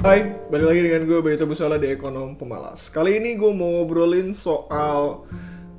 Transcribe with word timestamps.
Hai, 0.00 0.24
balik 0.48 0.64
lagi 0.64 0.80
dengan 0.80 1.04
gue 1.04 1.20
Baito 1.20 1.44
Busala 1.44 1.76
di 1.76 1.92
Ekonom 1.92 2.32
Pemalas. 2.32 2.88
Kali 2.88 3.20
ini 3.20 3.36
gue 3.36 3.52
mau 3.52 3.68
ngobrolin 3.68 4.32
soal 4.32 5.28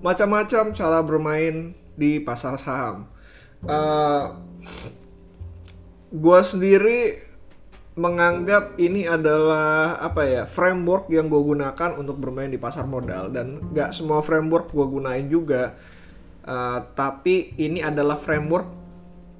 macam-macam 0.06 0.70
cara 0.78 1.02
bermain 1.02 1.74
di 1.98 2.22
pasar 2.22 2.54
saham. 2.62 3.10
Uh, 3.66 4.38
Gue 6.14 6.40
sendiri 6.46 7.18
menganggap 7.98 8.78
ini 8.78 9.10
adalah 9.10 9.98
apa 9.98 10.22
ya 10.30 10.44
framework 10.46 11.10
yang 11.10 11.26
gue 11.26 11.42
gunakan 11.42 11.98
untuk 11.98 12.22
bermain 12.22 12.54
di 12.54 12.62
pasar 12.62 12.86
modal. 12.86 13.34
Dan 13.34 13.74
gak 13.74 13.90
semua 13.90 14.22
framework 14.22 14.70
gue 14.70 14.86
gunain 14.86 15.26
juga. 15.34 15.82
Uh, 16.46 16.78
tapi 16.94 17.58
ini 17.58 17.82
adalah 17.82 18.22
framework 18.22 18.70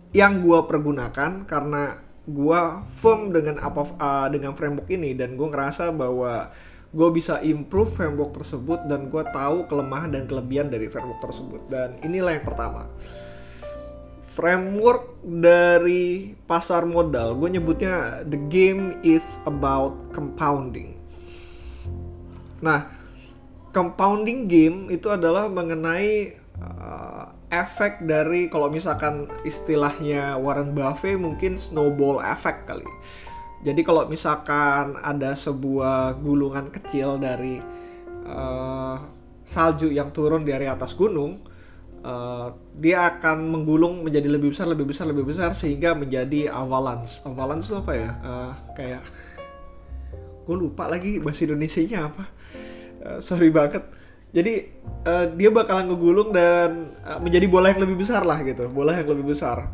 yang 0.10 0.42
gue 0.42 0.58
pergunakan 0.66 1.46
karena 1.46 2.10
gue 2.30 2.62
firm 3.02 3.34
dengan 3.34 3.58
apa 3.58 3.82
uh, 3.98 4.28
dengan 4.30 4.54
framework 4.54 4.86
ini 4.94 5.18
dan 5.18 5.34
gue 5.34 5.48
ngerasa 5.50 5.90
bahwa 5.90 6.54
gue 6.92 7.10
bisa 7.16 7.40
improve 7.42 7.88
framework 7.88 8.36
tersebut 8.36 8.84
dan 8.86 9.08
gue 9.08 9.24
tahu 9.32 9.66
kelemahan 9.72 10.12
dan 10.12 10.24
kelebihan 10.28 10.68
dari 10.68 10.92
framework 10.92 11.24
tersebut. 11.24 11.62
Dan 11.72 11.98
inilah 12.04 12.36
yang 12.38 12.46
pertama. 12.46 12.92
Framework 14.32 15.20
dari 15.28 16.36
pasar 16.48 16.88
modal 16.88 17.36
gue 17.36 17.60
nyebutnya 17.60 18.24
the 18.28 18.40
game 18.48 19.00
is 19.04 19.40
about 19.44 19.96
compounding. 20.16 20.96
Nah 22.64 22.92
compounding 23.72 24.52
game 24.52 24.92
itu 24.92 25.08
adalah 25.08 25.48
mengenai 25.48 26.41
uh, 26.62 27.26
efek 27.50 28.06
dari 28.06 28.48
kalau 28.48 28.70
misalkan 28.70 29.28
istilahnya 29.44 30.38
Warren 30.38 30.78
Buffett 30.78 31.18
mungkin 31.18 31.58
snowball 31.58 32.22
effect 32.22 32.70
kali 32.70 32.88
jadi 33.62 33.82
kalau 33.86 34.06
misalkan 34.10 34.98
ada 35.02 35.34
sebuah 35.38 36.22
gulungan 36.22 36.70
kecil 36.70 37.22
dari 37.22 37.62
uh, 38.26 38.98
salju 39.46 39.90
yang 39.90 40.14
turun 40.14 40.46
dari 40.46 40.70
atas 40.70 40.94
gunung 40.94 41.52
uh, 42.06 42.48
dia 42.78 43.08
akan 43.16 43.38
menggulung 43.50 44.02
menjadi 44.02 44.28
lebih 44.30 44.54
besar, 44.54 44.68
lebih 44.70 44.90
besar, 44.90 45.06
lebih 45.10 45.26
besar 45.26 45.54
sehingga 45.54 45.94
menjadi 45.94 46.50
avalanche. 46.50 47.22
Avalanche 47.26 47.70
itu 47.70 47.76
apa 47.78 47.94
ya? 47.94 48.12
Uh, 48.22 48.52
kayak 48.74 49.04
gue 50.42 50.56
lupa 50.58 50.90
lagi 50.90 51.22
bahasa 51.22 51.46
Indonesia-nya 51.46 52.00
apa. 52.10 52.24
Uh, 53.02 53.20
sorry 53.22 53.54
banget. 53.54 53.86
Jadi 54.32 54.54
uh, 55.04 55.26
dia 55.36 55.52
bakalan 55.52 55.92
ngegulung 55.92 56.32
dan 56.32 56.96
uh, 57.04 57.20
menjadi 57.20 57.46
bola 57.52 57.76
yang 57.76 57.84
lebih 57.84 58.00
besar 58.00 58.24
lah 58.24 58.40
gitu, 58.48 58.72
bola 58.72 58.96
yang 58.96 59.12
lebih 59.12 59.36
besar. 59.36 59.68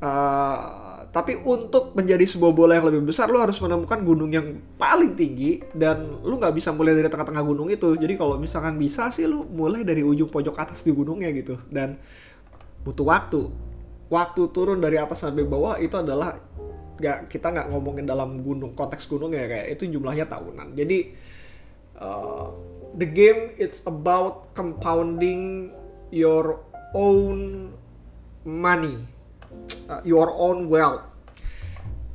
Uh, 0.00 0.88
tapi 1.08 1.40
untuk 1.40 1.96
menjadi 1.96 2.20
sebuah 2.24 2.52
bola 2.52 2.76
yang 2.76 2.86
lebih 2.92 3.08
besar 3.08 3.32
lo 3.32 3.40
harus 3.40 3.56
menemukan 3.64 4.00
gunung 4.04 4.28
yang 4.28 4.60
paling 4.76 5.16
tinggi 5.16 5.64
dan 5.72 6.20
lo 6.20 6.36
nggak 6.36 6.52
bisa 6.52 6.68
mulai 6.72 6.92
dari 6.92 7.08
tengah-tengah 7.08 7.44
gunung 7.44 7.68
itu. 7.72 7.96
Jadi 7.96 8.14
kalau 8.20 8.36
misalkan 8.36 8.76
bisa 8.76 9.08
sih 9.08 9.24
lo 9.24 9.48
mulai 9.48 9.84
dari 9.88 10.04
ujung 10.04 10.28
pojok 10.28 10.56
atas 10.56 10.84
di 10.84 10.92
gunungnya 10.92 11.32
gitu. 11.32 11.56
Dan 11.72 11.96
butuh 12.84 13.08
waktu. 13.08 13.40
Waktu 14.08 14.42
turun 14.52 14.80
dari 14.80 14.96
atas 14.96 15.20
sampai 15.20 15.44
bawah 15.44 15.76
itu 15.80 15.96
adalah 15.96 16.36
nggak 16.98 17.30
kita 17.30 17.52
nggak 17.52 17.66
ngomongin 17.72 18.04
dalam 18.04 18.40
gunung 18.42 18.74
konteks 18.74 19.06
gunung 19.06 19.30
ya 19.32 19.44
kayak 19.48 19.76
itu 19.76 19.88
jumlahnya 19.88 20.28
tahunan. 20.28 20.76
Jadi 20.76 20.98
uh, 21.98 22.50
the 22.96 23.06
game 23.06 23.54
it's 23.58 23.82
about 23.86 24.54
compounding 24.54 25.74
your 26.10 26.62
own 26.96 27.70
money 28.46 28.96
uh, 29.88 30.02
your 30.04 30.30
own 30.32 30.68
wealth. 30.68 31.04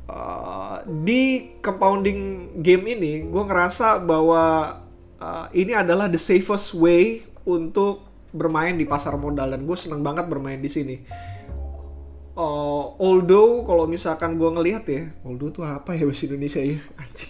Uh, 0.04 0.84
di 0.84 1.56
compounding 1.64 2.52
game 2.60 2.84
ini, 2.92 3.24
gue 3.24 3.42
ngerasa 3.44 4.04
bahwa 4.04 4.76
uh, 5.16 5.46
ini 5.56 5.72
adalah 5.72 6.12
the 6.12 6.20
safest 6.20 6.76
way 6.76 7.24
untuk 7.48 8.04
bermain 8.34 8.76
di 8.76 8.84
pasar 8.84 9.16
modal 9.16 9.54
dan 9.54 9.64
gue 9.64 9.76
seneng 9.78 10.04
banget 10.04 10.28
bermain 10.28 10.60
di 10.60 10.68
sini. 10.68 10.96
Uh, 12.34 12.98
although 12.98 13.62
kalau 13.62 13.86
misalkan 13.86 14.36
gue 14.36 14.50
ngelihat 14.50 14.84
ya, 14.90 15.08
although 15.22 15.54
tuh 15.54 15.64
apa 15.64 15.94
ya 15.96 16.04
bahasa 16.04 16.26
Indonesia 16.28 16.60
ya. 16.60 16.78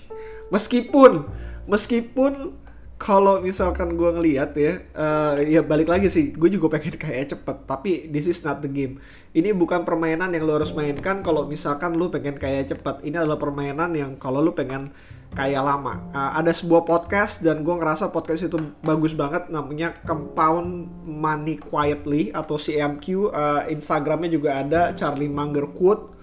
Meskipun, 0.54 1.28
meskipun 1.66 2.64
kalau 2.94 3.42
misalkan 3.42 3.98
gue 3.98 4.06
ngeliat 4.06 4.54
ya, 4.54 4.80
uh, 4.94 5.36
ya 5.42 5.60
balik 5.66 5.91
lagi 5.91 6.06
sih, 6.06 6.30
gue 6.30 6.47
juga 6.47 6.78
pengen 6.78 6.94
kayak 6.97 7.36
cepet. 7.36 7.56
Tapi 7.66 8.08
this 8.08 8.30
is 8.30 8.41
not 8.47 8.62
the 8.62 8.70
game. 8.70 9.02
Ini 9.34 9.50
bukan 9.50 9.82
permainan 9.82 10.30
yang 10.32 10.47
lo 10.47 10.56
harus 10.56 10.70
mainkan 10.72 11.20
kalau 11.20 11.44
misalkan 11.44 11.98
lo 11.98 12.08
pengen 12.08 12.38
kayak 12.38 12.70
cepet. 12.70 13.03
Ini 13.03 13.20
adalah 13.20 13.36
permainan 13.36 13.92
yang 13.98 14.16
kalau 14.16 14.41
lo 14.41 14.54
pengen 14.54 14.94
kayak 15.34 15.62
lama. 15.66 16.06
Uh, 16.14 16.38
ada 16.38 16.54
sebuah 16.54 16.86
podcast 16.86 17.42
dan 17.42 17.66
gue 17.66 17.74
ngerasa 17.74 18.14
podcast 18.14 18.47
itu 18.47 18.56
bagus 18.86 19.12
banget. 19.12 19.50
Namanya 19.50 19.98
Compound 20.06 20.86
Money 21.03 21.58
Quietly 21.58 22.30
atau 22.30 22.54
CMQ. 22.54 23.06
Uh, 23.34 23.62
Instagramnya 23.74 24.30
juga 24.30 24.62
ada 24.62 24.94
Charlie 24.94 25.28
Munger 25.28 25.66
Quote. 25.74 26.14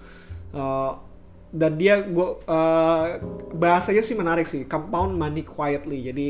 Dan 1.52 1.76
dia 1.76 2.00
gua 2.08 2.40
uh, 2.48 3.20
bahasanya 3.52 4.00
sih 4.00 4.16
menarik 4.16 4.48
sih 4.48 4.64
compound 4.64 5.12
money 5.14 5.44
quietly. 5.44 6.00
Jadi 6.08 6.26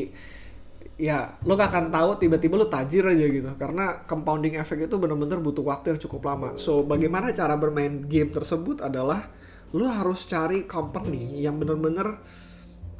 ya 0.99 1.39
lo 1.41 1.57
gak 1.57 1.73
akan 1.73 1.85
tahu 1.89 2.09
tiba-tiba 2.21 2.59
lo 2.59 2.67
tajir 2.67 3.07
aja 3.07 3.25
gitu. 3.25 3.47
Karena 3.55 4.03
compounding 4.03 4.59
effect 4.59 4.91
itu 4.91 4.95
benar-benar 4.99 5.39
butuh 5.39 5.63
waktu 5.63 5.95
yang 5.95 5.99
cukup 6.03 6.27
lama. 6.27 6.59
So 6.59 6.83
bagaimana 6.83 7.31
cara 7.31 7.55
bermain 7.55 8.03
game 8.05 8.29
tersebut 8.35 8.83
adalah 8.83 9.31
lo 9.73 9.89
harus 9.89 10.27
cari 10.29 10.67
company 10.69 11.41
yang 11.41 11.57
benar-benar 11.57 12.21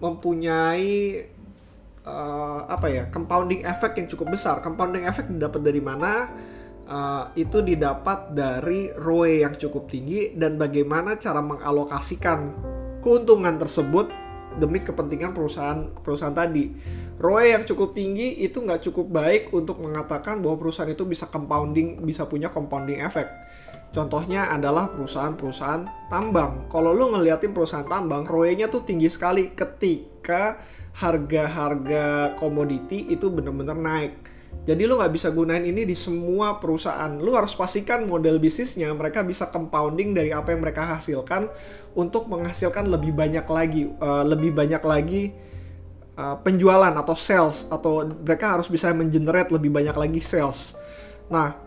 mempunyai 0.01 1.22
uh, 2.07 2.61
apa 2.66 2.88
ya 2.90 3.03
compounding 3.11 3.67
effect 3.67 4.00
yang 4.00 4.07
cukup 4.07 4.40
besar. 4.40 4.63
Compounding 4.63 5.03
effect 5.03 5.28
didapat 5.28 5.59
dari 5.59 5.84
mana 5.84 6.31
uh, 6.94 7.24
itu 7.34 7.66
didapat 7.66 8.38
dari 8.38 8.94
ROE 8.94 9.42
yang 9.42 9.58
cukup 9.58 9.90
tinggi 9.90 10.38
dan 10.38 10.62
bagaimana 10.62 11.18
cara 11.18 11.42
mengalokasikan 11.42 12.54
keuntungan 13.02 13.58
tersebut 13.58 14.14
demi 14.54 14.78
kepentingan 14.86 15.34
perusahaan 15.34 15.90
perusahaan 16.06 16.36
tadi. 16.38 16.70
ROE 17.18 17.58
yang 17.58 17.66
cukup 17.66 17.98
tinggi 17.98 18.46
itu 18.46 18.62
nggak 18.62 18.86
cukup 18.86 19.09
baik 19.09 19.50
untuk 19.50 19.82
mengatakan 19.82 20.38
bahwa 20.46 20.62
perusahaan 20.62 20.94
itu 20.94 21.09
bisa 21.09 21.26
compounding, 21.26 22.06
bisa 22.06 22.30
punya 22.30 22.53
compounding 22.53 23.02
effect. 23.02 23.34
Contohnya 23.94 24.50
adalah 24.50 24.90
perusahaan-perusahaan 24.90 26.09
tambang. 26.09 26.66
Kalau 26.66 26.98
lo 26.98 27.14
ngeliatin 27.14 27.53
perusahaan 27.53 27.86
tambang, 27.86 28.26
ROE-nya 28.26 28.66
tuh 28.66 28.82
tinggi 28.82 29.06
sekali 29.06 29.53
ketika 29.53 30.58
harga-harga 30.98 32.34
komoditi 32.38 33.14
itu 33.14 33.30
benar-benar 33.30 33.78
naik 33.78 34.33
jadi 34.64 34.88
lu 34.88 34.96
nggak 34.96 35.12
bisa 35.12 35.28
gunain 35.28 35.59
ini 35.59 35.84
di 35.84 35.91
semua 35.91 36.56
perusahaan. 36.56 37.12
Lu 37.19 37.36
harus 37.36 37.52
pastikan 37.52 38.08
model 38.08 38.40
bisnisnya 38.40 38.96
mereka 38.96 39.19
bisa 39.19 39.52
compounding 39.52 40.16
dari 40.16 40.31
apa 40.31 40.56
yang 40.56 40.64
mereka 40.64 40.88
hasilkan 40.88 41.52
untuk 42.00 42.31
menghasilkan 42.31 42.88
lebih 42.88 43.12
banyak 43.12 43.44
lagi, 43.44 43.91
uh, 44.00 44.24
lebih 44.24 44.56
banyak 44.56 44.80
lagi 44.80 45.36
uh, 46.16 46.40
penjualan 46.40 46.96
atau 46.96 47.12
sales 47.12 47.68
atau 47.68 48.08
mereka 48.08 48.56
harus 48.56 48.72
bisa 48.72 48.96
mengenerate 48.96 49.52
lebih 49.52 49.68
banyak 49.68 49.96
lagi 50.00 50.24
sales. 50.24 50.80
Nah, 51.28 51.59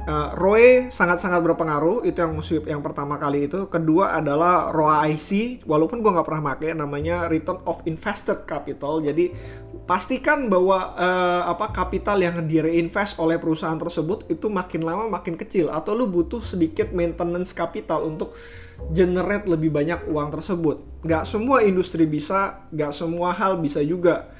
Uh, 0.00 0.32
ROE 0.32 0.88
sangat-sangat 0.88 1.44
berpengaruh 1.44 2.08
itu 2.08 2.24
yang 2.24 2.32
musuh 2.32 2.64
yang 2.64 2.80
pertama 2.80 3.20
kali 3.20 3.50
itu. 3.50 3.68
Kedua 3.68 4.16
adalah 4.16 4.72
ROIC 4.72 5.60
walaupun 5.68 6.00
gue 6.00 6.08
nggak 6.08 6.24
pernah 6.24 6.42
pakai 6.56 6.72
namanya 6.72 7.28
return 7.28 7.60
of 7.68 7.84
invested 7.84 8.48
capital. 8.48 9.04
Jadi 9.04 9.28
pastikan 9.84 10.48
bahwa 10.48 10.96
uh, 10.96 11.52
apa 11.52 11.68
kapital 11.68 12.16
yang 12.16 12.40
di 12.48 12.64
reinvest 12.64 13.20
oleh 13.20 13.36
perusahaan 13.36 13.76
tersebut 13.76 14.24
itu 14.32 14.48
makin 14.48 14.88
lama 14.88 15.04
makin 15.10 15.36
kecil 15.36 15.68
atau 15.68 15.92
lu 15.92 16.08
butuh 16.08 16.40
sedikit 16.40 16.96
maintenance 16.96 17.52
capital 17.52 18.08
untuk 18.08 18.32
generate 18.88 19.44
lebih 19.52 19.68
banyak 19.68 20.08
uang 20.08 20.32
tersebut. 20.32 20.80
Nggak 21.04 21.28
semua 21.28 21.60
industri 21.60 22.08
bisa 22.08 22.64
nggak 22.72 22.96
semua 22.96 23.36
hal 23.36 23.60
bisa 23.60 23.84
juga. 23.84 24.32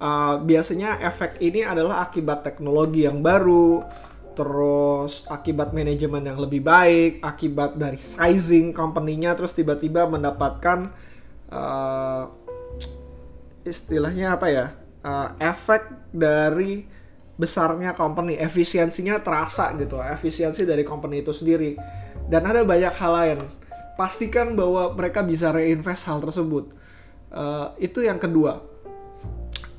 Uh, 0.00 0.40
biasanya 0.40 1.04
efek 1.04 1.36
ini 1.44 1.62
adalah 1.62 2.02
akibat 2.08 2.42
teknologi 2.42 3.04
yang 3.04 3.20
baru 3.20 3.84
terus 4.32 5.22
akibat 5.28 5.76
manajemen 5.76 6.24
yang 6.24 6.40
lebih 6.40 6.64
baik, 6.64 7.20
akibat 7.20 7.76
dari 7.76 8.00
sizing 8.00 8.72
company-nya, 8.72 9.36
terus 9.36 9.52
tiba-tiba 9.52 10.08
mendapatkan 10.08 10.88
uh, 11.52 12.24
istilahnya 13.62 14.34
apa 14.34 14.46
ya, 14.48 14.66
uh, 15.04 15.36
efek 15.38 16.10
dari 16.10 16.88
besarnya 17.36 17.92
company, 17.92 18.40
efisiensinya 18.40 19.20
terasa 19.20 19.70
gitu, 19.76 20.00
efisiensi 20.00 20.64
dari 20.64 20.82
company 20.82 21.20
itu 21.20 21.36
sendiri. 21.36 21.76
Dan 22.26 22.48
ada 22.48 22.64
banyak 22.64 22.94
hal 22.96 23.12
lain. 23.12 23.38
Pastikan 24.00 24.56
bahwa 24.56 24.96
mereka 24.96 25.20
bisa 25.20 25.52
reinvest 25.52 26.08
hal 26.08 26.24
tersebut. 26.24 26.72
Uh, 27.32 27.72
itu 27.80 28.04
yang 28.04 28.20
kedua 28.20 28.71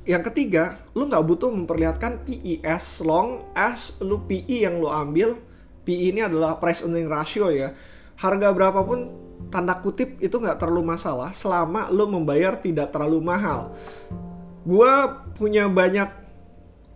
yang 0.04 0.20
ketiga, 0.20 0.84
lu 0.92 1.08
nggak 1.08 1.24
butuh 1.24 1.48
memperlihatkan 1.48 2.28
PE 2.28 2.60
as 2.68 3.00
long 3.00 3.40
as 3.56 3.96
lu 4.04 4.20
PE 4.28 4.68
yang 4.68 4.84
lu 4.84 4.92
ambil, 4.92 5.40
PE 5.88 6.12
ini 6.12 6.20
adalah 6.20 6.60
price 6.60 6.84
earning 6.84 7.08
ratio 7.08 7.48
ya. 7.48 7.72
Harga 8.20 8.52
berapapun 8.52 9.16
tanda 9.48 9.80
kutip 9.80 10.20
itu 10.20 10.36
nggak 10.40 10.60
terlalu 10.60 10.92
masalah 10.96 11.32
selama 11.32 11.88
lo 11.88 12.08
membayar 12.12 12.60
tidak 12.60 12.92
terlalu 12.92 13.24
mahal. 13.24 13.72
Gua 14.68 15.24
punya 15.36 15.72
banyak 15.72 16.08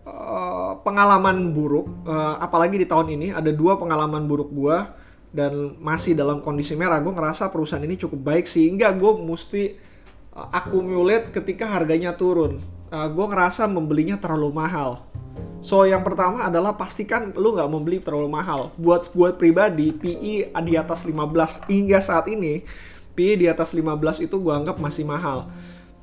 uh, 0.04 0.80
pengalaman 0.84 1.56
buruk, 1.56 1.88
uh, 2.08 2.40
apalagi 2.44 2.80
di 2.80 2.88
tahun 2.88 3.16
ini 3.16 3.28
ada 3.32 3.52
dua 3.56 3.80
pengalaman 3.80 4.28
buruk 4.28 4.52
gua 4.52 4.96
dan 5.32 5.76
masih 5.80 6.16
dalam 6.16 6.40
kondisi 6.40 6.76
merah. 6.76 7.04
Gue 7.04 7.12
ngerasa 7.12 7.52
perusahaan 7.52 7.84
ini 7.84 8.00
cukup 8.00 8.20
baik 8.20 8.46
sehingga 8.48 8.96
gue 8.96 9.12
mesti 9.20 9.76
uh, 10.36 10.48
akumulate 10.50 11.36
ketika 11.36 11.68
harganya 11.68 12.16
turun. 12.16 12.77
Uh, 12.88 13.08
gue 13.12 13.26
ngerasa 13.28 13.68
membelinya 13.68 14.16
terlalu 14.16 14.56
mahal 14.56 15.08
So 15.68 15.84
yang 15.84 16.06
pertama 16.06 16.46
adalah 16.46 16.78
pastikan 16.78 17.34
lu 17.34 17.52
nggak 17.58 17.70
membeli 17.70 17.98
terlalu 18.00 18.30
mahal. 18.30 18.72
Buat 18.78 19.10
gue 19.10 19.36
pribadi, 19.36 19.90
PE 19.92 20.54
di 20.54 20.74
atas 20.78 21.04
15 21.04 21.68
hingga 21.68 22.00
saat 22.00 22.30
ini, 22.30 22.62
PE 23.18 23.34
di 23.42 23.48
atas 23.50 23.74
15 23.74 24.24
itu 24.24 24.36
gue 24.38 24.54
anggap 24.54 24.78
masih 24.78 25.04
mahal. 25.04 25.50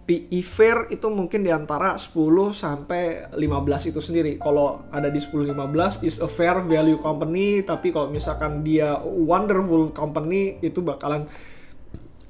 PE 0.04 0.44
fair 0.44 0.84
itu 0.92 1.08
mungkin 1.08 1.40
di 1.40 1.48
antara 1.48 1.96
10 1.96 2.12
sampai 2.52 3.32
15 3.32 3.88
itu 3.88 4.00
sendiri. 4.04 4.36
Kalau 4.36 4.84
ada 4.92 5.08
di 5.08 5.16
10 5.16 5.56
15 5.56 6.04
is 6.04 6.20
a 6.20 6.28
fair 6.28 6.60
value 6.60 7.00
company, 7.00 7.64
tapi 7.64 7.88
kalau 7.88 8.12
misalkan 8.12 8.60
dia 8.60 9.00
wonderful 9.00 9.96
company 9.96 10.60
itu 10.60 10.84
bakalan 10.84 11.24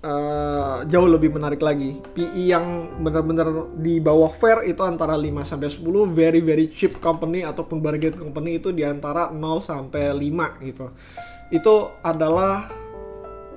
uh, 0.05 0.77
jauh 0.87 1.09
lebih 1.09 1.33
menarik 1.33 1.65
lagi. 1.65 1.99
PE 2.13 2.43
yang 2.45 2.67
benar-benar 3.01 3.73
di 3.81 3.99
bawah 3.99 4.31
fair 4.31 4.63
itu 4.69 4.85
antara 4.85 5.17
5 5.17 5.33
sampai 5.43 5.69
10, 5.73 5.81
very 6.13 6.45
very 6.45 6.69
cheap 6.71 7.01
company 7.01 7.43
ataupun 7.43 7.81
bargain 7.81 8.15
company 8.15 8.61
itu 8.61 8.71
di 8.71 8.85
antara 8.85 9.33
0 9.33 9.41
sampai 9.65 10.13
5 10.13 10.69
gitu. 10.69 10.87
Itu 11.49 11.97
adalah 12.05 12.69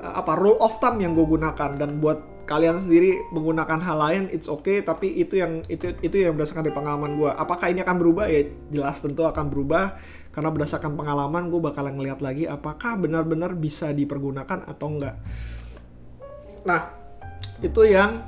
uh, 0.02 0.14
apa 0.16 0.34
rule 0.40 0.58
of 0.64 0.80
thumb 0.80 1.04
yang 1.04 1.14
gue 1.14 1.28
gunakan. 1.28 1.76
Dan 1.76 2.00
buat 2.00 2.48
kalian 2.48 2.80
sendiri 2.88 3.28
menggunakan 3.36 3.84
hal 3.84 3.98
lain 4.00 4.24
it's 4.32 4.48
okay. 4.48 4.80
Tapi 4.80 5.20
itu 5.20 5.38
yang 5.38 5.62
itu 5.68 5.92
itu 6.00 6.16
yang 6.24 6.40
berdasarkan 6.40 6.64
dari 6.72 6.76
pengalaman 6.76 7.20
gue. 7.20 7.30
Apakah 7.30 7.68
ini 7.70 7.84
akan 7.84 7.98
berubah? 8.00 8.26
Ya 8.32 8.48
jelas 8.72 9.04
tentu 9.04 9.28
akan 9.28 9.52
berubah. 9.52 10.00
Karena 10.32 10.54
berdasarkan 10.54 10.94
pengalaman 10.94 11.50
gue 11.50 11.58
bakalan 11.58 11.98
ngeliat 11.98 12.22
lagi 12.22 12.46
apakah 12.46 12.94
benar-benar 12.94 13.58
bisa 13.58 13.90
dipergunakan 13.90 14.70
atau 14.70 14.86
enggak 14.94 15.18
Nah, 16.68 16.92
itu 17.64 17.82
yang 17.88 18.28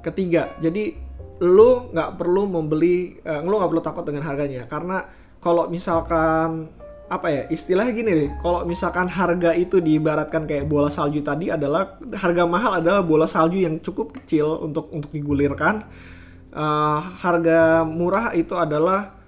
ketiga. 0.00 0.54
Jadi 0.62 0.94
lu 1.42 1.90
nggak 1.90 2.14
perlu 2.14 2.46
membeli, 2.46 3.18
uh, 3.26 3.42
lu 3.42 3.58
nggak 3.58 3.70
perlu 3.74 3.82
takut 3.82 4.04
dengan 4.06 4.22
harganya. 4.22 4.70
Karena 4.70 5.02
kalau 5.42 5.66
misalkan 5.66 6.70
apa 7.10 7.26
ya 7.26 7.42
istilahnya 7.50 7.92
gini 7.92 8.10
deh. 8.14 8.30
Kalau 8.38 8.62
misalkan 8.62 9.10
harga 9.10 9.50
itu 9.58 9.82
diibaratkan 9.82 10.46
kayak 10.46 10.70
bola 10.70 10.94
salju 10.94 11.26
tadi 11.26 11.50
adalah 11.50 11.98
harga 12.14 12.46
mahal 12.46 12.78
adalah 12.78 13.02
bola 13.02 13.26
salju 13.26 13.58
yang 13.66 13.82
cukup 13.82 14.14
kecil 14.22 14.62
untuk 14.62 14.94
untuk 14.94 15.10
digulirkan. 15.10 15.82
Uh, 16.50 17.02
harga 17.18 17.86
murah 17.86 18.34
itu 18.34 18.54
adalah 18.58 19.19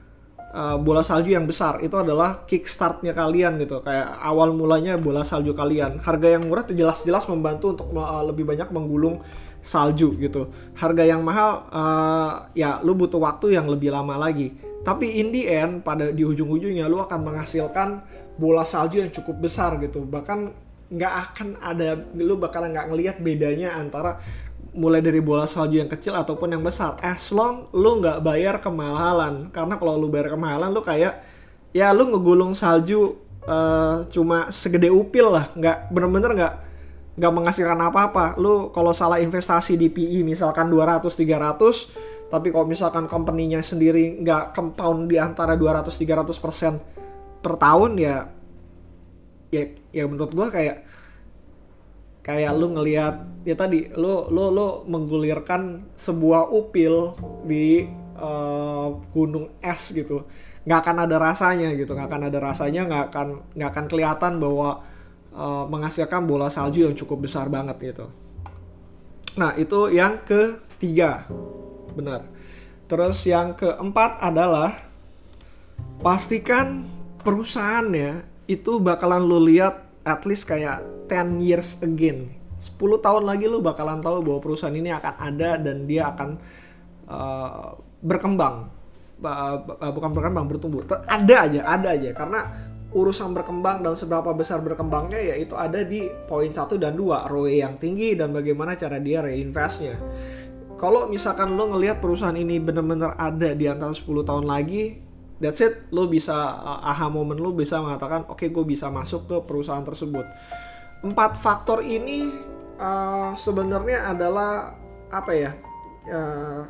uh, 0.52 0.76
bola 0.78 1.00
salju 1.02 1.32
yang 1.32 1.48
besar. 1.48 1.80
Itu 1.80 1.98
adalah 1.98 2.44
kickstartnya 2.44 3.16
kalian 3.16 3.58
gitu. 3.58 3.80
Kayak 3.80 4.20
awal 4.20 4.52
mulanya 4.52 5.00
bola 5.00 5.24
salju 5.24 5.56
kalian. 5.56 5.98
Harga 6.04 6.38
yang 6.38 6.46
murah 6.46 6.68
jelas-jelas 6.68 7.26
membantu 7.26 7.74
untuk 7.74 7.88
uh, 7.96 8.22
lebih 8.22 8.46
banyak 8.46 8.68
menggulung 8.70 9.24
salju 9.64 10.14
gitu. 10.20 10.52
Harga 10.76 11.02
yang 11.02 11.24
mahal 11.24 11.66
uh, 11.72 12.52
ya 12.52 12.78
lu 12.84 12.92
butuh 12.94 13.18
waktu 13.18 13.56
yang 13.56 13.66
lebih 13.66 13.90
lama 13.90 14.20
lagi. 14.20 14.52
Tapi 14.82 15.22
in 15.22 15.30
the 15.30 15.46
end 15.46 15.86
pada 15.86 16.10
di 16.10 16.26
ujung-ujungnya 16.26 16.90
lu 16.90 16.98
akan 16.98 17.22
menghasilkan 17.22 18.02
bola 18.34 18.66
salju 18.66 19.00
yang 19.00 19.10
cukup 19.14 19.38
besar 19.38 19.78
gitu. 19.78 20.02
Bahkan 20.02 20.38
nggak 20.92 21.14
akan 21.32 21.48
ada 21.64 21.96
lu 22.20 22.36
bakalan 22.36 22.76
nggak 22.76 22.88
ngelihat 22.92 23.16
bedanya 23.24 23.80
antara 23.80 24.20
mulai 24.72 25.04
dari 25.04 25.20
bola 25.20 25.44
salju 25.44 25.80
yang 25.80 25.90
kecil 25.90 26.16
ataupun 26.16 26.56
yang 26.56 26.64
besar 26.64 26.96
as 27.04 27.28
long 27.28 27.68
lu 27.76 28.00
nggak 28.00 28.24
bayar 28.24 28.56
kemahalan 28.58 29.52
karena 29.52 29.76
kalau 29.76 30.00
lu 30.00 30.08
bayar 30.08 30.32
kemahalan 30.32 30.72
lu 30.72 30.80
kayak 30.80 31.20
ya 31.76 31.92
lu 31.92 32.08
ngegulung 32.08 32.56
salju 32.56 33.16
uh, 33.46 34.06
cuma 34.12 34.52
segede 34.54 34.88
upil 34.92 35.32
lah. 35.32 35.50
Nggak 35.56 35.90
bener-bener 35.90 36.30
nggak 36.36 36.54
nggak 37.18 37.32
menghasilkan 37.32 37.80
apa-apa. 37.80 38.36
Lu 38.38 38.70
kalau 38.70 38.92
salah 38.96 39.18
investasi 39.18 39.76
di 39.76 39.92
PE 39.92 40.22
misalkan 40.24 40.70
200 40.70 41.08
300 41.08 42.32
tapi 42.32 42.48
kalau 42.48 42.64
misalkan 42.64 43.04
company-nya 43.04 43.60
sendiri 43.60 44.24
nggak 44.24 44.56
compound 44.56 45.12
di 45.12 45.20
antara 45.20 45.52
200 45.52 45.92
300 45.92 46.32
persen 46.40 46.80
per 47.44 47.60
tahun 47.60 48.00
ya 48.00 48.24
ya 49.52 49.68
ya 49.92 50.08
menurut 50.08 50.32
gua 50.32 50.48
kayak 50.48 50.80
kayak 52.22 52.54
lu 52.54 52.70
ngelihat 52.70 53.26
ya 53.42 53.58
tadi 53.58 53.90
lu 53.98 54.30
lu 54.30 54.54
lu 54.54 54.86
menggulirkan 54.86 55.90
sebuah 55.98 56.48
upil 56.54 57.18
di 57.46 57.86
uh, 58.16 58.94
gunung 59.10 59.50
es 59.58 59.90
gitu. 59.90 60.24
Nggak 60.62 60.78
akan 60.86 60.96
ada 61.10 61.16
rasanya 61.18 61.74
gitu 61.74 61.92
nggak 61.92 62.08
akan 62.08 62.22
ada 62.30 62.38
rasanya 62.38 62.82
nggak 62.86 63.04
akan 63.10 63.28
nggak 63.58 63.70
akan 63.74 63.86
kelihatan 63.90 64.32
bahwa 64.38 64.86
uh, 65.34 65.64
menghasilkan 65.66 66.22
bola 66.24 66.46
salju 66.46 66.86
yang 66.86 66.94
cukup 66.94 67.26
besar 67.26 67.50
banget 67.50 67.92
gitu. 67.92 68.06
Nah 69.36 69.58
itu 69.58 69.90
yang 69.90 70.22
ketiga. 70.22 71.26
Benar. 71.92 72.30
Terus 72.86 73.24
yang 73.24 73.56
keempat 73.56 74.20
adalah 74.20 74.76
pastikan 76.04 76.84
perusahaannya 77.24 78.26
itu 78.50 78.82
bakalan 78.82 79.24
lu 79.24 79.40
lihat 79.48 79.91
at 80.02 80.22
least 80.26 80.46
kayak 80.46 80.82
10 81.10 81.38
years 81.42 81.82
again. 81.82 82.34
10 82.62 82.78
tahun 83.02 83.26
lagi 83.26 83.50
lu 83.50 83.58
bakalan 83.58 83.98
tahu 83.98 84.22
bahwa 84.22 84.38
perusahaan 84.38 84.74
ini 84.74 84.94
akan 84.94 85.14
ada 85.18 85.58
dan 85.58 85.82
dia 85.86 86.14
akan 86.14 86.38
uh, 87.10 87.74
berkembang. 88.02 88.70
Uh, 89.22 89.56
bukan 89.94 90.10
berkembang 90.10 90.46
bertumbuh. 90.50 90.82
Ada 91.06 91.50
aja 91.50 91.60
ada 91.66 91.88
aja. 91.94 92.10
Karena 92.14 92.40
urusan 92.92 93.32
berkembang 93.32 93.80
dan 93.80 93.96
seberapa 93.96 94.30
besar 94.36 94.60
berkembangnya 94.60 95.16
ya 95.16 95.34
itu 95.40 95.56
ada 95.56 95.80
di 95.80 96.06
poin 96.28 96.52
1 96.52 96.76
dan 96.76 96.92
2 96.92 97.32
ROE 97.32 97.64
yang 97.64 97.74
tinggi 97.80 98.12
dan 98.14 98.30
bagaimana 98.30 98.76
cara 98.76 99.00
dia 99.00 99.24
reinvestnya. 99.24 99.96
Kalau 100.76 101.06
misalkan 101.08 101.54
lo 101.54 101.70
ngelihat 101.72 102.02
perusahaan 102.02 102.36
ini 102.36 102.58
benar-benar 102.58 103.14
ada 103.16 103.54
di 103.54 103.70
antara 103.70 103.94
10 103.94 104.28
tahun 104.28 104.44
lagi 104.50 105.11
that's 105.42 105.58
it. 105.58 105.90
Lo 105.90 106.06
bisa 106.06 106.32
uh, 106.32 106.80
aha 106.86 107.10
moment 107.10 107.36
lo 107.36 107.50
bisa 107.50 107.82
mengatakan 107.82 108.30
oke 108.30 108.38
okay, 108.38 108.48
gue 108.54 108.62
bisa 108.62 108.88
masuk 108.88 109.26
ke 109.26 109.36
perusahaan 109.42 109.82
tersebut. 109.82 110.22
Empat 111.02 111.34
faktor 111.34 111.82
ini 111.82 112.30
uh, 112.78 113.34
sebenarnya 113.34 114.14
adalah 114.14 114.78
apa 115.10 115.32
ya 115.34 115.52
uh, 116.08 116.62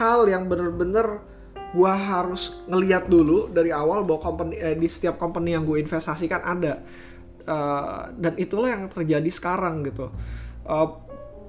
hal 0.00 0.18
yang 0.26 0.48
bener-bener 0.48 1.20
gue 1.76 1.92
harus 1.92 2.64
ngeliat 2.64 3.06
dulu 3.06 3.52
dari 3.52 3.68
awal 3.68 4.02
bahwa 4.08 4.32
company 4.32 4.56
eh, 4.56 4.72
di 4.72 4.88
setiap 4.88 5.20
company 5.20 5.52
yang 5.52 5.68
gue 5.68 5.76
investasikan 5.76 6.40
ada. 6.40 6.80
Uh, 7.46 8.10
dan 8.18 8.34
itulah 8.40 8.74
yang 8.74 8.90
terjadi 8.90 9.30
sekarang 9.30 9.86
gitu. 9.86 10.10
Uh, 10.66 11.05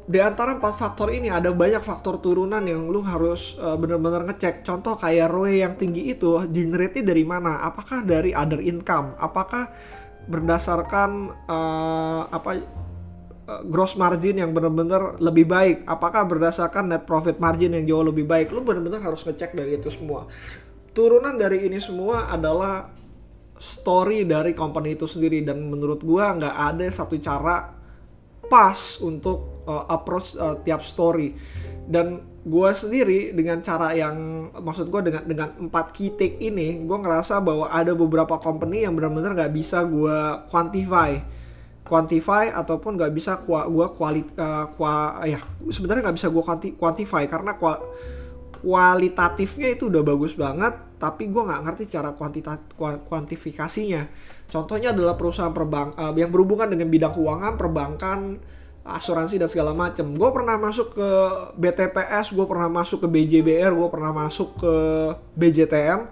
di 0.08 0.24
antara 0.24 0.56
empat 0.56 0.80
faktor 0.80 1.12
ini 1.12 1.28
ada 1.28 1.52
banyak 1.52 1.84
faktor 1.84 2.24
turunan 2.24 2.64
yang 2.64 2.88
lu 2.88 3.04
harus 3.04 3.60
uh, 3.60 3.76
bener-bener 3.76 4.24
ngecek. 4.24 4.64
Contoh 4.64 4.96
kayak 4.96 5.28
ROE 5.28 5.60
yang 5.60 5.76
tinggi 5.76 6.16
itu 6.16 6.48
generate 6.48 7.04
dari 7.04 7.28
mana? 7.28 7.60
Apakah 7.68 8.08
dari 8.08 8.32
other 8.32 8.64
income? 8.64 9.20
Apakah 9.20 9.68
berdasarkan 10.32 11.36
uh, 11.52 12.24
apa 12.32 12.52
uh, 13.52 13.62
gross 13.68 14.00
margin 14.00 14.40
yang 14.40 14.56
bener-bener 14.56 15.20
lebih 15.20 15.44
baik? 15.44 15.84
Apakah 15.84 16.24
berdasarkan 16.24 16.88
net 16.88 17.04
profit 17.04 17.36
margin 17.44 17.76
yang 17.76 17.84
jauh 17.84 18.08
lebih 18.08 18.24
baik? 18.24 18.56
Lu 18.56 18.64
bener-bener 18.64 19.04
harus 19.04 19.28
ngecek 19.28 19.60
dari 19.60 19.76
itu 19.76 19.92
semua. 19.92 20.24
Turunan 20.96 21.36
dari 21.36 21.68
ini 21.68 21.84
semua 21.84 22.32
adalah 22.32 22.96
story 23.60 24.24
dari 24.24 24.56
company 24.56 24.96
itu 24.96 25.04
sendiri 25.04 25.44
dan 25.44 25.68
menurut 25.68 26.00
gua 26.00 26.32
nggak 26.32 26.56
ada 26.56 26.88
satu 26.96 27.20
cara 27.20 27.77
pas 28.48 29.00
untuk 29.04 29.64
uh, 29.68 29.86
approach 29.92 30.36
uh, 30.40 30.60
tiap 30.64 30.84
story. 30.84 31.36
Dan 31.88 32.20
gue 32.48 32.70
sendiri 32.72 33.36
dengan 33.36 33.60
cara 33.60 33.92
yang 33.92 34.48
maksud 34.56 34.88
gue 34.88 35.12
dengan 35.12 35.24
dengan 35.24 35.50
empat 35.68 35.92
key 35.92 36.16
take 36.16 36.40
ini 36.40 36.84
gue 36.84 36.98
ngerasa 37.00 37.44
bahwa 37.44 37.68
ada 37.68 37.92
beberapa 37.92 38.40
company 38.40 38.88
yang 38.88 38.96
benar-benar 38.96 39.36
nggak 39.36 39.54
bisa 39.56 39.84
gue 39.84 40.18
quantify. 40.48 41.20
Quantify 41.88 42.52
ataupun 42.52 43.00
nggak 43.00 43.14
bisa 43.16 43.40
gue 43.48 43.88
kualit 43.96 44.28
uh, 44.36 44.68
kua, 44.76 45.24
ya 45.24 45.40
sebenarnya 45.72 46.12
nggak 46.12 46.18
bisa 46.20 46.28
gue 46.28 46.44
quantify 46.76 47.24
karena 47.32 47.56
kual, 47.56 47.80
kualitatifnya 48.60 49.72
itu 49.72 49.88
udah 49.88 50.04
bagus 50.04 50.36
banget 50.36 50.87
tapi 50.98 51.30
gue 51.30 51.42
nggak 51.42 51.62
ngerti 51.64 51.84
cara 51.94 52.14
kuantitatif 52.18 52.74
kuantifikasinya 52.78 54.10
contohnya 54.50 54.92
adalah 54.94 55.14
perusahaan 55.14 55.54
perbank 55.54 55.94
uh, 55.98 56.14
yang 56.18 56.34
berhubungan 56.34 56.70
dengan 56.74 56.90
bidang 56.90 57.14
keuangan 57.14 57.54
perbankan 57.56 58.20
asuransi 58.88 59.36
dan 59.36 59.52
segala 59.52 59.76
macem. 59.76 60.16
Gue 60.16 60.32
pernah 60.32 60.56
masuk 60.56 60.96
ke 60.96 61.10
BTPS, 61.60 62.32
gue 62.32 62.46
pernah 62.48 62.72
masuk 62.72 63.04
ke 63.04 63.08
BJBR, 63.12 63.76
gue 63.76 63.90
pernah 63.92 64.16
masuk 64.16 64.64
ke 64.64 64.74
BJTM. 65.36 66.08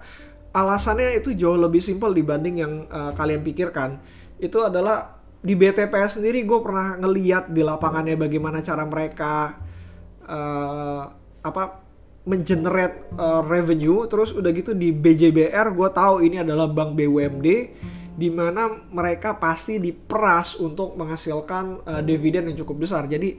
Alasannya 0.52 1.16
itu 1.16 1.32
jauh 1.32 1.56
lebih 1.56 1.80
simpel 1.80 2.12
dibanding 2.12 2.60
yang 2.60 2.72
uh, 2.92 3.16
kalian 3.16 3.40
pikirkan. 3.40 3.96
Itu 4.36 4.60
adalah 4.60 5.16
di 5.40 5.56
BTPS 5.56 6.20
sendiri 6.20 6.44
gue 6.44 6.58
pernah 6.60 6.98
ngeliat 7.00 7.52
di 7.52 7.62
lapangannya 7.64 8.18
bagaimana 8.18 8.60
cara 8.66 8.82
mereka 8.82 9.54
uh, 10.26 11.02
apa 11.44 11.85
mengenerate 12.26 13.06
uh, 13.14 13.40
revenue 13.46 14.02
terus 14.10 14.34
udah 14.34 14.50
gitu 14.50 14.74
di 14.74 14.90
BJBR 14.90 15.70
gue 15.70 15.88
tahu 15.94 16.26
ini 16.26 16.42
adalah 16.42 16.66
bank 16.66 16.98
BUMD 16.98 17.48
di 18.16 18.28
mana 18.32 18.72
mereka 18.90 19.36
pasti 19.36 19.76
diperas 19.76 20.56
untuk 20.58 20.96
menghasilkan 20.96 21.64
uh, 21.84 22.02
dividen 22.02 22.48
yang 22.50 22.56
cukup 22.64 22.88
besar. 22.88 23.04
Jadi 23.06 23.36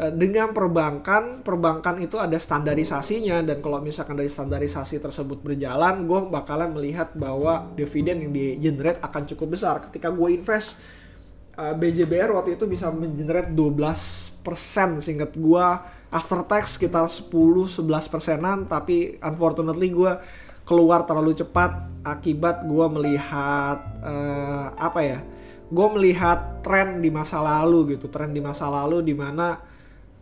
uh, 0.00 0.10
dengan 0.10 0.50
perbankan 0.56 1.44
perbankan 1.44 2.00
itu 2.00 2.16
ada 2.16 2.40
standarisasinya 2.40 3.44
dan 3.44 3.60
kalau 3.60 3.84
misalkan 3.84 4.16
dari 4.16 4.32
standarisasi 4.32 4.98
tersebut 4.98 5.44
berjalan 5.44 6.08
gue 6.08 6.20
bakalan 6.32 6.72
melihat 6.72 7.12
bahwa 7.12 7.70
dividen 7.76 8.24
yang 8.24 8.32
di 8.32 8.56
generate 8.58 8.98
akan 9.04 9.22
cukup 9.28 9.60
besar. 9.60 9.84
Ketika 9.84 10.08
gue 10.08 10.28
invest 10.32 10.80
uh, 11.60 11.76
BJBR 11.76 12.32
waktu 12.32 12.56
itu 12.56 12.64
bisa 12.64 12.88
mengenerate 12.88 13.52
12% 13.52 14.42
singkat 15.04 15.36
gue 15.36 15.66
after 16.14 16.46
tax 16.46 16.78
sekitar 16.78 17.10
10-11 17.10 17.82
persenan 18.06 18.70
tapi 18.70 19.18
unfortunately 19.18 19.90
gue 19.90 20.12
keluar 20.62 21.02
terlalu 21.02 21.34
cepat 21.34 21.90
akibat 22.06 22.62
gue 22.64 22.86
melihat 22.94 23.82
uh, 24.00 24.70
apa 24.78 25.00
ya 25.02 25.18
gue 25.68 25.86
melihat 25.98 26.62
tren 26.62 27.02
di 27.02 27.10
masa 27.10 27.42
lalu 27.42 27.98
gitu 27.98 28.06
tren 28.08 28.30
di 28.30 28.38
masa 28.38 28.70
lalu 28.70 29.02
di 29.02 29.12
mana 29.12 29.58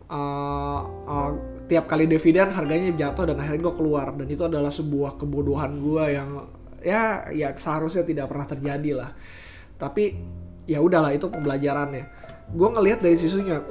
uh, 0.08 0.80
uh, 1.04 1.30
tiap 1.68 1.86
kali 1.88 2.08
dividen 2.08 2.50
harganya 2.52 2.92
jatuh 2.92 3.28
dan 3.28 3.36
akhirnya 3.38 3.70
gue 3.70 3.74
keluar 3.76 4.12
dan 4.16 4.26
itu 4.26 4.42
adalah 4.44 4.72
sebuah 4.72 5.20
kebodohan 5.20 5.78
gue 5.78 6.04
yang 6.12 6.30
ya 6.82 7.30
ya 7.30 7.54
seharusnya 7.54 8.02
tidak 8.02 8.26
pernah 8.28 8.46
terjadi 8.46 8.90
lah. 8.98 9.10
Tapi 9.78 10.04
ya 10.66 10.78
udahlah 10.78 11.14
itu 11.14 11.26
pembelajarannya 11.26 12.21
gue 12.52 12.68
ngelihat 12.68 13.00
dari 13.00 13.16
sisunya 13.16 13.64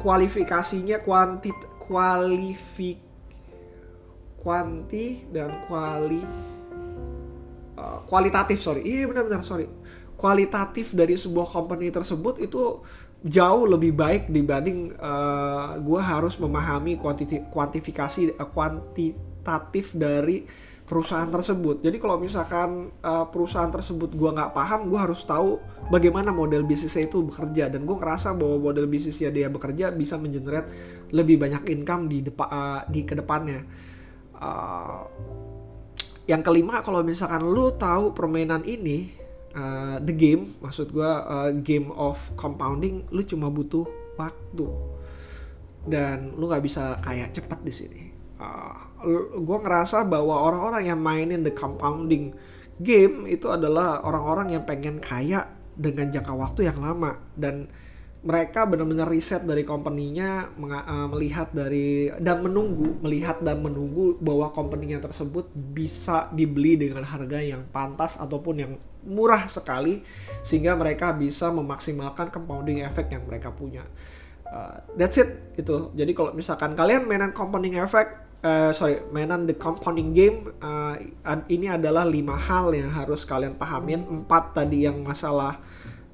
kualifikasinya 0.00 1.04
kuantit 1.04 1.56
kualifik 1.84 2.96
kuanti 4.40 5.28
dan 5.28 5.68
kuali 5.68 6.24
uh, 7.76 8.00
kualitatif 8.08 8.56
sorry. 8.56 8.80
Iya 8.88 9.12
benar-benar 9.12 9.44
sorry. 9.44 9.68
Kualitatif 10.16 10.92
dari 10.96 11.16
sebuah 11.16 11.48
company 11.48 11.92
tersebut 11.92 12.40
itu 12.40 12.80
jauh 13.20 13.68
lebih 13.68 13.92
baik 13.92 14.32
dibanding 14.32 14.96
uh, 14.96 15.76
gue 15.76 16.00
harus 16.00 16.40
memahami 16.40 16.96
kuantiti 16.96 17.44
kuantifikasi 17.52 18.40
uh, 18.40 18.48
kuantitatif 18.48 19.92
dari 19.92 20.48
perusahaan 20.90 21.30
tersebut. 21.30 21.86
Jadi 21.86 22.02
kalau 22.02 22.18
misalkan 22.18 22.90
uh, 22.98 23.30
perusahaan 23.30 23.70
tersebut 23.70 24.10
gue 24.10 24.30
nggak 24.34 24.50
paham, 24.50 24.90
gue 24.90 24.98
harus 24.98 25.22
tahu 25.22 25.62
bagaimana 25.86 26.34
model 26.34 26.66
bisnisnya 26.66 27.06
itu 27.06 27.22
bekerja 27.22 27.70
dan 27.70 27.86
gue 27.86 27.94
ngerasa 27.94 28.34
bahwa 28.34 28.58
model 28.58 28.90
bisnisnya 28.90 29.30
dia 29.30 29.46
bekerja 29.46 29.94
bisa 29.94 30.18
mengenerate 30.18 30.66
lebih 31.14 31.38
banyak 31.38 31.62
income 31.70 32.10
di 32.10 32.26
depan 32.26 32.48
uh, 32.50 32.80
di 32.90 33.06
ke 33.06 33.14
depannya. 33.14 33.62
Uh, 34.34 35.06
yang 36.26 36.42
kelima 36.42 36.82
kalau 36.82 37.06
misalkan 37.06 37.46
lu 37.46 37.70
tahu 37.78 38.10
permainan 38.10 38.66
ini 38.66 39.14
uh, 39.54 40.02
the 40.02 40.10
game, 40.10 40.58
maksud 40.58 40.90
gue 40.90 41.06
uh, 41.06 41.54
game 41.62 41.94
of 41.94 42.18
compounding, 42.34 43.06
lu 43.14 43.22
cuma 43.22 43.46
butuh 43.46 43.86
waktu 44.18 44.66
dan 45.86 46.34
lu 46.34 46.50
nggak 46.50 46.66
bisa 46.66 46.98
kayak 47.00 47.32
cepat 47.32 47.62
di 47.64 47.72
sini 47.72 48.02
uh, 48.36 48.89
gue 49.40 49.58
ngerasa 49.64 50.04
bahwa 50.04 50.36
orang-orang 50.36 50.88
yang 50.88 51.00
mainin 51.00 51.40
the 51.42 51.52
compounding 51.52 52.32
game 52.80 53.28
itu 53.28 53.48
adalah 53.52 54.00
orang-orang 54.04 54.56
yang 54.56 54.64
pengen 54.64 55.00
kaya 55.00 55.48
dengan 55.76 56.08
jangka 56.08 56.32
waktu 56.36 56.68
yang 56.68 56.80
lama 56.80 57.20
dan 57.36 57.68
mereka 58.20 58.68
benar-benar 58.68 59.08
riset 59.08 59.48
dari 59.48 59.64
company-nya 59.64 60.52
uh, 60.52 61.08
melihat 61.08 61.48
dari 61.56 62.12
dan 62.20 62.44
menunggu 62.44 63.00
melihat 63.00 63.40
dan 63.40 63.64
menunggu 63.64 64.20
bahwa 64.20 64.52
company-nya 64.52 65.00
tersebut 65.00 65.48
bisa 65.56 66.28
dibeli 66.36 66.76
dengan 66.76 67.00
harga 67.08 67.40
yang 67.40 67.64
pantas 67.72 68.20
ataupun 68.20 68.54
yang 68.60 68.72
murah 69.08 69.48
sekali 69.48 70.04
sehingga 70.44 70.76
mereka 70.76 71.16
bisa 71.16 71.48
memaksimalkan 71.48 72.28
compounding 72.28 72.84
effect 72.84 73.08
yang 73.08 73.24
mereka 73.24 73.48
punya. 73.48 73.88
Uh, 74.44 74.84
that's 75.00 75.16
it 75.16 75.56
itu. 75.56 75.88
Jadi 75.96 76.12
kalau 76.12 76.36
misalkan 76.36 76.76
kalian 76.76 77.08
mainan 77.08 77.32
compounding 77.32 77.80
effect 77.80 78.29
uh, 78.44 78.70
sorry 78.72 79.04
mainan 79.12 79.44
the 79.44 79.56
compounding 79.56 80.16
game 80.16 80.52
uh, 80.60 80.96
ini 81.48 81.68
adalah 81.68 82.04
lima 82.04 82.36
hal 82.36 82.72
yang 82.72 82.90
harus 82.90 83.24
kalian 83.24 83.56
pahamin. 83.56 84.04
Empat 84.04 84.56
tadi 84.56 84.84
yang 84.88 85.00
masalah 85.04 85.60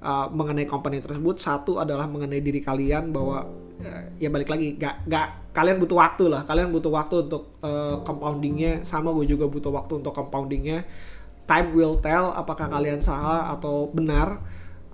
uh, 0.02 0.26
mengenai 0.30 0.66
company 0.66 1.02
tersebut. 1.02 1.37
Satu 1.38 1.78
adalah 1.78 2.06
mengenai 2.11 2.42
diri 2.42 2.61
kalian 2.62 3.11
bahwa 3.14 3.47
uh, 3.83 4.02
ya 4.18 4.28
balik 4.30 4.50
lagi 4.50 4.75
gak 4.76 5.06
gak 5.06 5.54
kalian 5.56 5.78
butuh 5.80 5.99
waktu 5.99 6.25
lah. 6.28 6.42
Kalian 6.45 6.68
butuh 6.75 6.92
waktu 6.92 7.26
untuk 7.30 7.56
uh, 7.62 8.02
compoundingnya. 8.02 8.83
Sama 8.83 9.14
gue 9.14 9.26
juga 9.26 9.47
butuh 9.49 9.73
waktu 9.73 10.02
untuk 10.02 10.12
compoundingnya. 10.12 10.85
Time 11.47 11.68
will 11.78 12.02
tell 12.02 12.35
apakah 12.35 12.66
kalian 12.66 12.99
salah 12.99 13.54
atau 13.54 13.88
benar. 13.90 14.42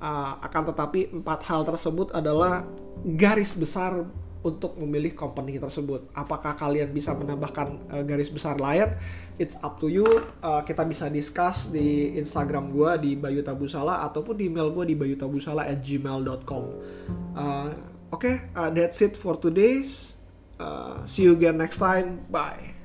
Uh, 0.02 0.34
akan 0.42 0.74
tetapi 0.74 1.14
empat 1.14 1.46
hal 1.46 1.62
tersebut 1.62 2.10
adalah 2.10 2.66
garis 3.06 3.54
besar 3.54 4.02
untuk 4.42 4.74
memilih 4.78 5.14
company 5.14 5.56
tersebut. 5.56 6.10
Apakah 6.12 6.58
kalian 6.58 6.90
bisa 6.90 7.14
menambahkan 7.14 7.68
uh, 7.90 8.02
garis 8.02 8.28
besar 8.28 8.58
lain? 8.58 8.98
It's 9.38 9.54
up 9.62 9.78
to 9.78 9.86
you. 9.86 10.06
Uh, 10.42 10.60
kita 10.66 10.82
bisa 10.82 11.06
discuss 11.06 11.70
di 11.70 12.18
Instagram 12.18 12.74
gue 12.74 12.90
di 12.98 13.10
Bayu 13.14 13.40
Tabusala 13.46 14.02
ataupun 14.06 14.34
di 14.34 14.50
email 14.50 14.74
gue 14.74 14.84
di 14.90 14.94
bayutabusala 14.98 15.70
at 15.70 15.78
gmail.com. 15.80 16.64
Uh, 17.32 17.70
Oke, 18.12 18.28
okay, 18.28 18.36
uh, 18.52 18.68
that's 18.68 19.00
it 19.00 19.16
for 19.16 19.40
today. 19.40 19.80
Uh, 20.60 21.00
see 21.08 21.24
you 21.24 21.32
again 21.32 21.56
next 21.56 21.80
time. 21.80 22.28
Bye. 22.28 22.81